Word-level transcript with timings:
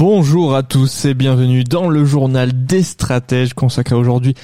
Bonjour 0.00 0.54
à 0.54 0.62
tous 0.62 1.06
et 1.06 1.14
bienvenue 1.14 1.64
dans 1.64 1.88
le 1.88 2.04
journal 2.04 2.66
des 2.66 2.84
stratèges 2.84 3.52
consacré 3.52 3.96
aujourd'hui 3.96 4.34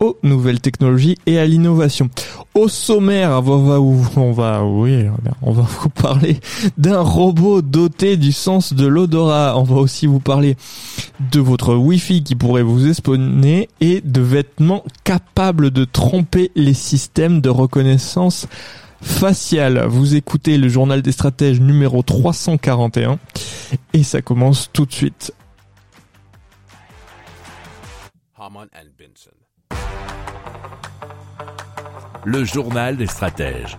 aux 0.00 0.18
nouvelles 0.24 0.60
technologies 0.60 1.16
et 1.26 1.38
à 1.38 1.46
l'innovation. 1.46 2.10
Au 2.52 2.66
sommaire, 2.66 3.30
on 3.46 3.58
va, 3.58 3.80
on 3.80 4.32
va, 4.32 4.64
oui, 4.64 5.06
on 5.42 5.52
va 5.52 5.62
vous 5.62 5.88
parler 5.88 6.40
d'un 6.78 7.00
robot 7.00 7.62
doté 7.62 8.16
du 8.16 8.32
sens 8.32 8.72
de 8.72 8.88
l'odorat. 8.88 9.56
On 9.56 9.62
va 9.62 9.76
aussi 9.76 10.08
vous 10.08 10.18
parler 10.18 10.56
de 11.30 11.38
votre 11.38 11.76
Wi-Fi 11.76 12.24
qui 12.24 12.34
pourrait 12.34 12.64
vous 12.64 12.88
espionner 12.88 13.68
et 13.80 14.00
de 14.00 14.20
vêtements 14.20 14.82
capables 15.04 15.70
de 15.70 15.84
tromper 15.84 16.50
les 16.56 16.74
systèmes 16.74 17.40
de 17.40 17.50
reconnaissance 17.50 18.48
faciale. 19.02 19.84
Vous 19.86 20.14
écoutez 20.14 20.58
le 20.58 20.68
journal 20.68 21.02
des 21.02 21.12
stratèges 21.12 21.60
numéro 21.60 22.02
341 22.02 23.18
et 23.92 24.02
ça 24.02 24.22
commence 24.22 24.70
tout 24.72 24.86
de 24.86 24.92
suite. 24.92 25.32
Le 32.24 32.44
journal 32.44 32.96
des 32.96 33.06
stratèges. 33.06 33.78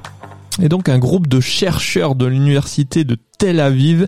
Et 0.62 0.70
donc 0.70 0.90
un 0.90 1.00
groupe 1.00 1.28
de 1.28 1.40
chercheurs 1.40 2.16
de 2.16 2.26
l'université 2.26 3.04
de 3.04 3.18
Tel 3.46 3.60
Aviv 3.60 4.08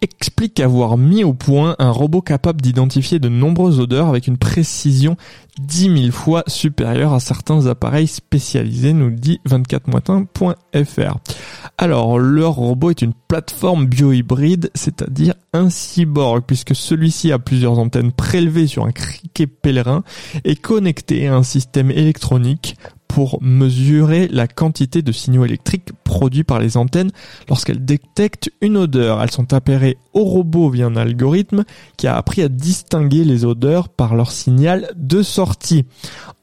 explique 0.00 0.58
avoir 0.58 0.96
mis 0.96 1.22
au 1.22 1.34
point 1.34 1.76
un 1.78 1.90
robot 1.90 2.22
capable 2.22 2.62
d'identifier 2.62 3.18
de 3.18 3.28
nombreuses 3.28 3.78
odeurs 3.78 4.08
avec 4.08 4.26
une 4.26 4.38
précision 4.38 5.18
10 5.60 6.04
000 6.04 6.12
fois 6.12 6.44
supérieure 6.46 7.12
à 7.12 7.20
certains 7.20 7.66
appareils 7.66 8.06
spécialisés, 8.06 8.94
nous 8.94 9.10
dit 9.10 9.38
24moitin.fr. 9.46 11.18
Alors, 11.76 12.18
leur 12.18 12.54
robot 12.54 12.88
est 12.88 13.02
une 13.02 13.12
plateforme 13.28 13.84
biohybride, 13.84 14.70
c'est-à-dire 14.74 15.34
un 15.52 15.68
cyborg, 15.68 16.42
puisque 16.46 16.74
celui-ci 16.74 17.32
a 17.32 17.38
plusieurs 17.38 17.78
antennes 17.78 18.12
prélevées 18.12 18.66
sur 18.66 18.86
un 18.86 18.92
criquet 18.92 19.46
pèlerin 19.46 20.04
et 20.44 20.56
connecté 20.56 21.28
à 21.28 21.36
un 21.36 21.42
système 21.42 21.90
électronique 21.90 22.76
pour 23.10 23.38
mesurer 23.42 24.28
la 24.28 24.46
quantité 24.46 25.02
de 25.02 25.10
signaux 25.10 25.44
électriques 25.44 25.90
produits 26.04 26.44
par 26.44 26.60
les 26.60 26.76
antennes 26.76 27.10
lorsqu'elles 27.48 27.84
détectent 27.84 28.50
une 28.60 28.76
odeur. 28.76 29.20
Elles 29.20 29.32
sont 29.32 29.52
appairées 29.52 29.98
au 30.12 30.22
robot 30.22 30.70
via 30.70 30.86
un 30.86 30.94
algorithme 30.94 31.64
qui 31.96 32.06
a 32.06 32.16
appris 32.16 32.40
à 32.40 32.48
distinguer 32.48 33.24
les 33.24 33.44
odeurs 33.44 33.88
par 33.88 34.14
leur 34.14 34.30
signal 34.30 34.92
de 34.94 35.22
sortie. 35.22 35.86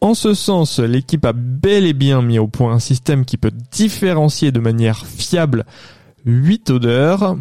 En 0.01 0.13
ce 0.13 0.33
sens, 0.33 0.79
l'équipe 0.79 1.25
a 1.25 1.31
bel 1.33 1.85
et 1.85 1.93
bien 1.93 2.21
mis 2.21 2.37
au 2.37 2.47
point 2.47 2.73
un 2.73 2.79
système 2.79 3.23
qui 3.23 3.37
peut 3.37 3.53
différencier 3.71 4.51
de 4.51 4.59
manière 4.59 5.05
fiable 5.05 5.65
8 6.27 6.69
odeurs 6.71 7.37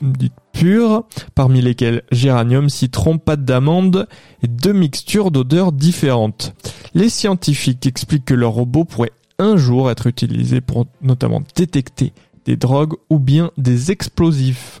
dites 0.00 0.32
pures, 0.52 1.04
parmi 1.34 1.60
lesquelles 1.60 2.02
géranium, 2.10 2.70
citron, 2.70 3.18
pâte 3.18 3.44
d'amande 3.44 4.08
et 4.42 4.48
deux 4.48 4.72
mixtures 4.72 5.30
d'odeurs 5.30 5.72
différentes. 5.72 6.54
Les 6.94 7.10
scientifiques 7.10 7.86
expliquent 7.86 8.24
que 8.24 8.34
leur 8.34 8.52
robot 8.52 8.84
pourrait 8.84 9.12
un 9.38 9.56
jour 9.56 9.90
être 9.90 10.06
utilisé 10.06 10.60
pour 10.60 10.86
notamment 11.02 11.42
détecter 11.54 12.12
des 12.46 12.56
drogues 12.56 12.94
ou 13.10 13.18
bien 13.18 13.50
des 13.58 13.90
explosifs. 13.90 14.80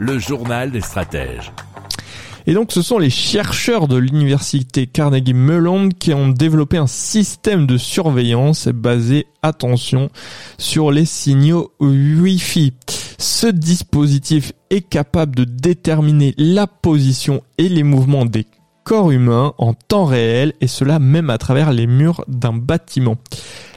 Le 0.00 0.18
journal 0.18 0.70
des 0.70 0.80
stratèges. 0.80 1.52
Et 2.46 2.54
donc 2.54 2.72
ce 2.72 2.80
sont 2.80 2.98
les 2.98 3.10
chercheurs 3.10 3.86
de 3.86 3.98
l'université 3.98 4.86
Carnegie 4.86 5.34
Mellon 5.34 5.90
qui 5.90 6.14
ont 6.14 6.30
développé 6.30 6.78
un 6.78 6.86
système 6.86 7.66
de 7.66 7.76
surveillance 7.76 8.68
basé, 8.68 9.26
attention, 9.42 10.08
sur 10.56 10.90
les 10.90 11.04
signaux 11.04 11.72
Wi-Fi. 11.80 12.72
Ce 13.18 13.46
dispositif 13.46 14.52
est 14.70 14.80
capable 14.80 15.36
de 15.36 15.44
déterminer 15.44 16.32
la 16.38 16.66
position 16.66 17.42
et 17.58 17.68
les 17.68 17.82
mouvements 17.82 18.24
des 18.24 18.46
corps 18.90 19.12
humains 19.12 19.54
en 19.58 19.72
temps 19.72 20.04
réel 20.04 20.52
et 20.60 20.66
cela 20.66 20.98
même 20.98 21.30
à 21.30 21.38
travers 21.38 21.72
les 21.72 21.86
murs 21.86 22.24
d'un 22.26 22.52
bâtiment. 22.52 23.18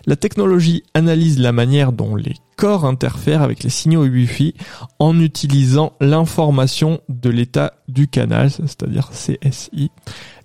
La 0.08 0.16
technologie 0.16 0.82
analyse 0.96 1.38
la 1.38 1.52
manière 1.52 1.92
dont 1.92 2.16
les 2.16 2.34
corps 2.58 2.84
interfèrent 2.84 3.44
avec 3.44 3.62
les 3.62 3.70
signaux 3.70 4.06
Wi-Fi 4.06 4.56
en 4.98 5.20
utilisant 5.20 5.94
l'information 6.02 7.00
de 7.10 7.30
l'état 7.30 7.74
du 7.88 8.08
canal, 8.08 8.50
c'est-à-dire 8.50 9.12
CSI. 9.12 9.92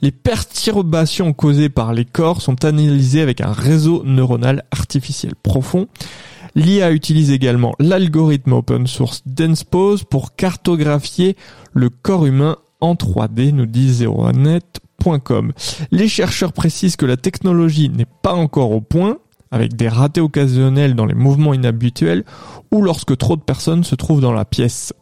Les 0.03 0.11
perturbations 0.13 1.33
causées 1.33 1.71
par 1.71 1.95
les 1.95 2.05
corps 2.05 2.43
sont 2.43 2.67
analysées 2.67 3.23
avec 3.23 3.41
un 3.41 3.53
réseau 3.53 4.03
neuronal 4.05 4.65
artificiel 4.71 5.35
profond. 5.35 5.89
L'IA 6.55 6.91
utilise 6.91 7.31
également 7.31 7.75
l'algorithme 7.79 8.53
open 8.53 8.87
source 8.87 9.23
DensePose 9.25 10.05
pour 10.05 10.35
cartographier 10.37 11.37
le 11.73 11.89
corps 11.89 12.27
humain 12.27 12.59
en 12.81 12.95
3D, 12.95 13.53
nous 13.53 13.67
dit 13.67 13.91
01net.com. 13.91 15.53
Les 15.91 16.09
chercheurs 16.09 16.53
précisent 16.53 16.97
que 16.97 17.07
la 17.07 17.17
technologie 17.17 17.89
n'est 17.89 18.07
pas 18.23 18.35
encore 18.35 18.73
au 18.73 18.81
point, 18.81 19.19
avec 19.51 19.75
des 19.77 19.89
ratés 19.89 20.21
occasionnels 20.21 20.95
dans 20.95 21.07
les 21.07 21.15
mouvements 21.15 21.55
inhabituels 21.55 22.25
ou 22.71 22.83
lorsque 22.83 23.17
trop 23.17 23.37
de 23.37 23.43
personnes 23.43 23.85
se 23.85 23.95
trouvent 23.95 24.21
dans 24.21 24.33
la 24.33 24.45
pièce. 24.45 24.93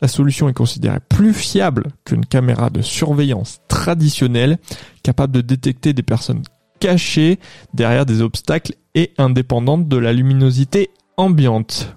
La 0.00 0.08
solution 0.08 0.48
est 0.48 0.54
considérée 0.54 1.00
plus 1.08 1.34
fiable 1.34 1.88
qu'une 2.04 2.24
caméra 2.24 2.70
de 2.70 2.82
surveillance 2.82 3.60
traditionnelle 3.68 4.58
capable 5.02 5.34
de 5.34 5.40
détecter 5.40 5.92
des 5.92 6.02
personnes 6.02 6.42
cachées 6.80 7.38
derrière 7.74 8.06
des 8.06 8.22
obstacles 8.22 8.74
et 8.94 9.12
indépendantes 9.18 9.88
de 9.88 9.96
la 9.96 10.12
luminosité 10.12 10.90
ambiante. 11.16 11.96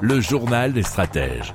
Le 0.00 0.20
journal 0.20 0.72
des 0.72 0.82
stratèges. 0.82 1.54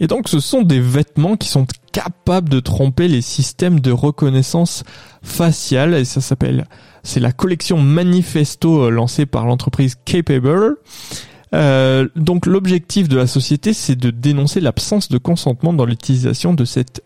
Et 0.00 0.06
donc 0.06 0.28
ce 0.28 0.40
sont 0.40 0.62
des 0.62 0.80
vêtements 0.80 1.36
qui 1.36 1.48
sont 1.48 1.66
capables 1.92 2.48
de 2.48 2.60
tromper 2.60 3.08
les 3.08 3.22
systèmes 3.22 3.80
de 3.80 3.90
reconnaissance 3.90 4.84
faciale 5.22 5.94
et 5.94 6.04
ça 6.04 6.20
s'appelle 6.20 6.66
c'est 7.02 7.20
la 7.20 7.32
collection 7.32 7.78
Manifesto 7.78 8.84
euh, 8.84 8.90
lancée 8.90 9.26
par 9.26 9.46
l'entreprise 9.46 9.96
Capable. 10.04 10.76
Euh, 11.54 12.06
donc 12.14 12.44
l'objectif 12.46 13.08
de 13.08 13.16
la 13.16 13.26
société 13.26 13.72
c'est 13.72 13.96
de 13.96 14.10
dénoncer 14.10 14.60
l'absence 14.60 15.08
de 15.08 15.16
consentement 15.16 15.72
dans 15.72 15.86
l'utilisation 15.86 16.52
de 16.52 16.64
cette 16.64 17.02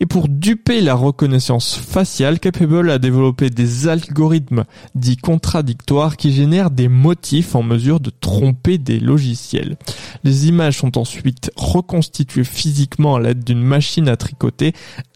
et 0.00 0.06
pour 0.06 0.28
duper 0.28 0.80
la 0.80 0.94
reconnaissance 0.94 1.76
faciale, 1.76 2.38
Capable 2.38 2.90
a 2.90 2.98
développé 2.98 3.50
des 3.50 3.88
algorithmes 3.88 4.64
dits 4.94 5.16
contradictoires 5.16 6.16
qui 6.16 6.32
génèrent 6.32 6.70
des 6.70 6.88
motifs 6.88 7.54
en 7.54 7.62
mesure 7.62 8.00
de 8.00 8.10
tromper 8.10 8.78
des 8.78 9.00
logiciels. 9.00 9.76
Les 10.22 10.48
images 10.48 10.78
sont 10.78 10.96
ensuite 10.98 11.50
reconstituées 11.56 12.44
physiquement 12.44 13.16
à 13.16 13.20
l'aide 13.20 13.42
d'une 13.42 13.62
machine 13.62 14.08
à 14.08 14.16
tricoter 14.16 14.72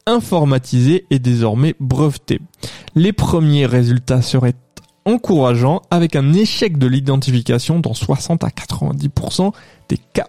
informatisée 0.07 1.07
et 1.11 1.19
désormais 1.19 1.75
brevetée. 1.79 2.41
Les 2.95 3.13
premiers 3.13 3.67
résultats 3.67 4.23
seraient 4.23 4.57
encourageants 5.05 5.83
avec 5.91 6.17
un 6.17 6.33
échec 6.33 6.79
de 6.79 6.87
l'identification 6.87 7.79
dans 7.79 7.95
60 7.95 8.45
à 8.45 8.49
90% 8.49 9.53
des 9.89 9.99
cas. 9.99 10.29